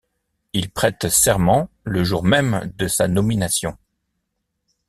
Il 0.53 0.71
prête 0.71 1.09
serment 1.09 1.69
le 1.83 2.03
jour 2.03 2.23
même 2.23 2.71
de 2.75 2.87
sa 2.87 3.07
nomination. 3.07 3.77